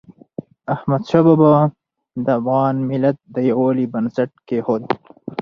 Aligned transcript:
احمدشاه 0.73 1.23
بابا 1.27 1.51
د 2.25 2.27
افغان 2.39 2.75
ملت 2.89 3.17
د 3.35 3.35
یووالي 3.49 3.85
بنسټ 3.93 4.31
کېښود. 4.47 4.83